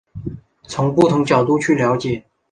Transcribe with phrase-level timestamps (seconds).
[0.65, 2.25] 从不同角度去了解